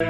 [0.00, 0.04] Em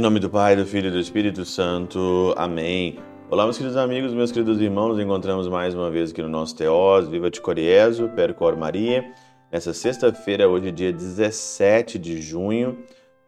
[0.00, 2.34] nome do Pai, do Filho e do Espírito Santo.
[2.36, 2.98] Amém.
[3.30, 6.56] Olá, meus queridos amigos, meus queridos irmãos, nos encontramos mais uma vez aqui no nosso
[6.56, 9.08] Teós, Viva de Coriezo, Percor Maria.
[9.52, 12.76] Nessa sexta-feira, hoje dia 17 de junho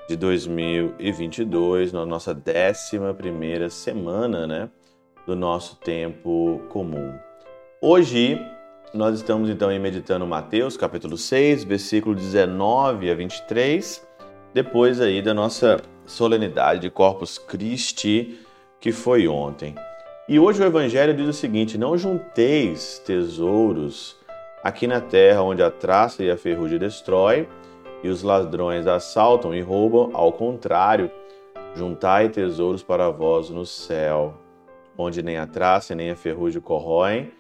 [0.09, 4.69] de 2022, na nossa décima primeira semana, né,
[5.25, 7.15] do nosso tempo comum.
[7.81, 8.41] Hoje,
[8.95, 14.07] nós estamos então meditando Mateus, capítulo 6, versículo 19 a 23,
[14.55, 18.39] depois aí da nossa solenidade de Corpus Christi,
[18.81, 19.75] que foi ontem.
[20.29, 24.17] E hoje o Evangelho diz o seguinte: Não junteis tesouros
[24.63, 27.49] aqui na terra, onde a traça e a ferrugem destrói,
[28.03, 31.11] e os ladrões assaltam e roubam, ao contrário,
[31.75, 34.35] juntai tesouros para vós no céu,
[34.97, 37.31] onde nem a traça nem a ferrugem corroem,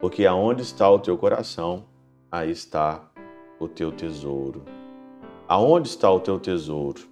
[0.00, 1.84] porque aonde está o teu coração,
[2.30, 3.10] aí está
[3.58, 4.64] o teu tesouro.
[5.46, 7.10] Aonde está o teu tesouro?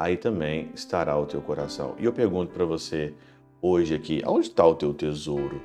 [0.00, 1.94] aí também estará o teu coração.
[1.98, 3.12] E eu pergunto para você
[3.60, 5.60] hoje aqui, aonde está o teu tesouro?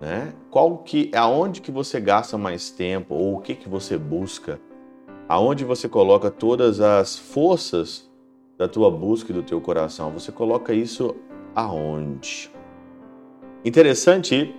[0.00, 0.32] Né?
[0.50, 4.58] Qual que, aonde que você gasta mais tempo ou o que que você busca?
[5.28, 8.10] Aonde você coloca todas as forças
[8.56, 10.10] da tua busca e do teu coração?
[10.12, 11.14] Você coloca isso
[11.54, 12.50] aonde?
[13.62, 14.54] Interessante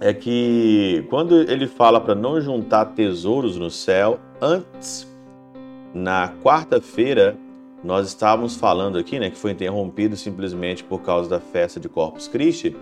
[0.00, 5.08] é que quando ele fala para não juntar tesouros no céu, antes,
[5.92, 7.36] na quarta-feira,
[7.82, 12.28] nós estávamos falando aqui, né, que foi interrompido simplesmente por causa da festa de Corpus
[12.28, 12.76] Christi.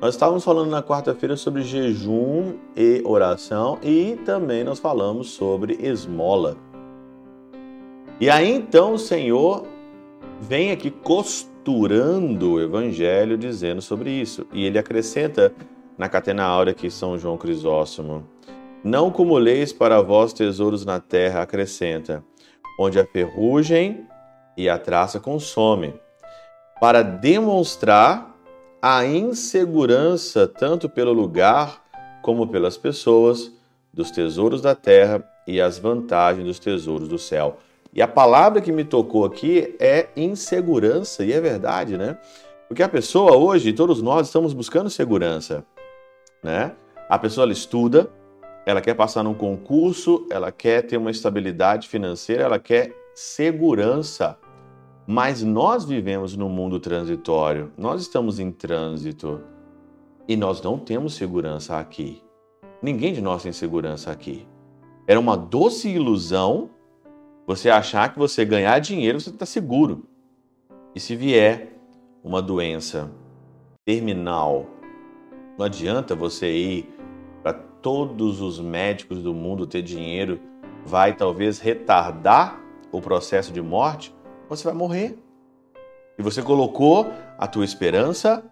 [0.00, 6.56] Nós estávamos falando na quarta-feira sobre jejum e oração e também nós falamos sobre esmola.
[8.20, 9.64] E aí então o Senhor
[10.40, 14.44] vem aqui costurando o evangelho dizendo sobre isso.
[14.52, 15.54] E ele acrescenta
[15.96, 18.26] na catena áurea que São João Crisóstomo:
[18.82, 22.22] Não cumuleis para vós tesouros na terra, acrescenta,
[22.78, 24.06] onde a ferrugem
[24.56, 25.94] e a traça consome,
[26.80, 28.34] para demonstrar
[28.80, 31.82] a insegurança tanto pelo lugar
[32.22, 33.52] como pelas pessoas
[33.92, 37.58] dos tesouros da terra e as vantagens dos tesouros do céu.
[37.94, 42.16] E a palavra que me tocou aqui é insegurança, e é verdade, né?
[42.66, 45.62] Porque a pessoa hoje, todos nós estamos buscando segurança,
[46.42, 46.72] né?
[47.08, 48.10] A pessoa ela estuda,
[48.64, 54.38] ela quer passar num concurso, ela quer ter uma estabilidade financeira, ela quer segurança.
[55.06, 59.40] Mas nós vivemos num mundo transitório, nós estamos em trânsito
[60.28, 62.22] e nós não temos segurança aqui.
[62.80, 64.46] Ninguém de nós tem segurança aqui.
[65.06, 66.70] Era uma doce ilusão
[67.46, 70.06] você achar que você ganhar dinheiro você está seguro.
[70.94, 71.76] E se vier
[72.22, 73.10] uma doença
[73.84, 74.66] terminal,
[75.58, 76.94] não adianta você ir
[77.42, 80.40] para todos os médicos do mundo ter dinheiro,
[80.84, 84.14] vai talvez retardar o processo de morte
[84.56, 85.18] você vai morrer.
[86.18, 88.44] E você colocou a tua esperança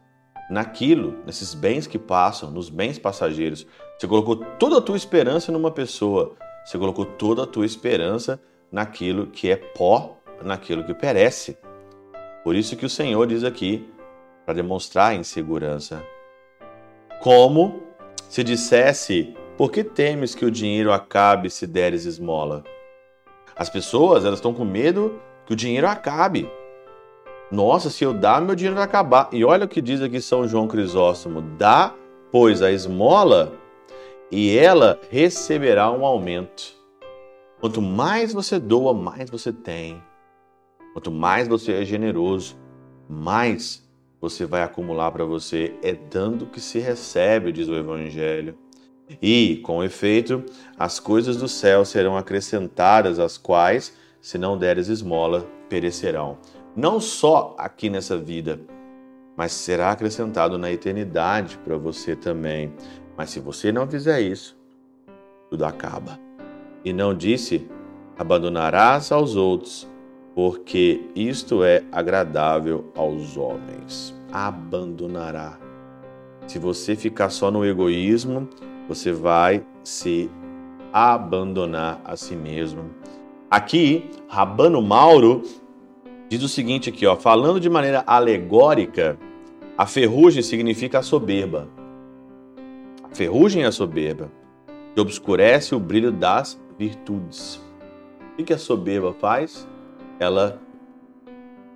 [0.50, 3.66] naquilo, nesses bens que passam, nos bens passageiros.
[3.98, 6.34] Você colocou toda a tua esperança numa pessoa.
[6.64, 8.40] Você colocou toda a tua esperança
[8.72, 11.58] naquilo que é pó, naquilo que perece.
[12.42, 13.86] Por isso que o Senhor diz aqui,
[14.44, 16.02] para demonstrar a insegurança.
[17.20, 17.82] Como
[18.30, 22.64] se dissesse: Por que temes que o dinheiro acabe se deres esmola?
[23.54, 26.50] As pessoas, elas estão com medo que o dinheiro acabe.
[27.52, 29.28] Nossa, se eu dar, meu dinheiro vai acabar.
[29.32, 31.94] E olha o que diz aqui São João Crisóstomo: dá,
[32.32, 33.52] pois, a esmola
[34.30, 36.74] e ela receberá um aumento.
[37.60, 40.02] Quanto mais você doa, mais você tem.
[40.94, 42.56] Quanto mais você é generoso,
[43.06, 43.89] mais
[44.20, 45.74] você vai acumular para você.
[45.82, 48.56] É dando que se recebe, diz o Evangelho.
[49.20, 50.44] E, com efeito,
[50.78, 56.38] as coisas do céu serão acrescentadas, as quais se não deres esmola, perecerão.
[56.76, 58.60] Não só aqui nessa vida,
[59.36, 62.72] mas será acrescentado na eternidade para você também.
[63.16, 64.56] Mas se você não fizer isso,
[65.48, 66.18] tudo acaba.
[66.84, 67.68] E não disse:
[68.18, 69.88] abandonarás aos outros,
[70.34, 74.14] porque isto é agradável aos homens.
[74.32, 75.58] Abandonará.
[76.46, 78.48] Se você ficar só no egoísmo,
[78.88, 80.30] você vai se
[80.92, 82.90] abandonar a si mesmo
[83.50, 85.42] Aqui, Rabano Mauro
[86.28, 89.18] diz o seguinte aqui, ó, falando de maneira alegórica,
[89.76, 91.68] a ferrugem significa a soberba.
[93.02, 94.30] A ferrugem é a soberba,
[94.94, 97.60] que obscurece o brilho das virtudes.
[98.38, 99.66] O que a soberba faz?
[100.20, 100.60] Ela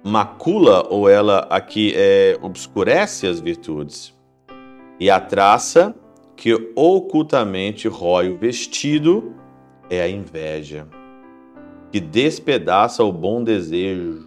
[0.04, 4.14] macula ou ela aqui é, obscurece as virtudes.
[5.00, 5.94] E a traça
[6.36, 9.34] que ocultamente rói o vestido
[9.88, 10.86] é a inveja,
[11.90, 14.26] que despedaça o bom desejo.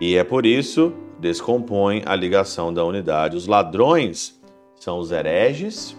[0.00, 3.36] E é por isso descompõe a ligação da unidade.
[3.36, 4.40] Os ladrões
[4.76, 5.96] são os hereges,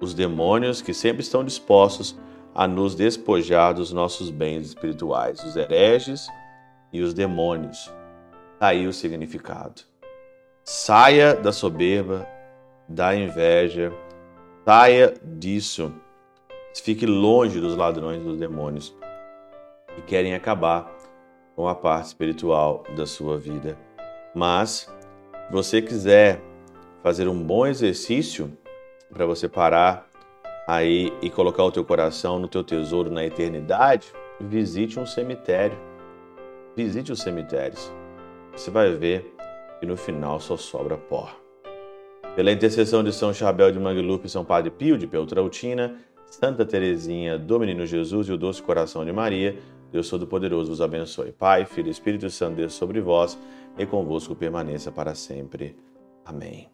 [0.00, 2.18] os demônios que sempre estão dispostos
[2.56, 6.26] a nos despojar dos nossos bens espirituais, os hereges
[6.90, 7.92] e os demônios.
[8.58, 9.82] Tá aí o significado.
[10.64, 12.26] Saia da soberba,
[12.88, 13.92] da inveja,
[14.64, 15.92] saia disso.
[16.82, 18.96] Fique longe dos ladrões dos demônios
[19.94, 20.90] que querem acabar
[21.54, 23.76] com a parte espiritual da sua vida.
[24.34, 24.90] Mas,
[25.46, 26.40] se você quiser
[27.02, 28.50] fazer um bom exercício
[29.12, 30.05] para você parar
[30.66, 35.78] aí e colocar o teu coração no teu tesouro na eternidade, visite um cemitério.
[36.74, 37.90] Visite os cemitérios.
[38.52, 39.34] Você vai ver
[39.80, 41.30] que no final só sobra pó.
[42.34, 45.96] Pela intercessão de São Chabel de Mangluf São Padre Pio de Peltrautina,
[46.26, 49.56] Santa Teresinha do Menino Jesus e o Doce Coração de Maria,
[49.90, 51.32] Deus Todo-Poderoso vos abençoe.
[51.32, 53.38] Pai, Filho e Espírito Santo, Deus sobre vós
[53.78, 55.76] e convosco permaneça para sempre.
[56.24, 56.68] Amém.